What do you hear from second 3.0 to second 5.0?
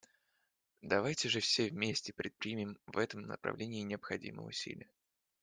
направлении необходимые усилия.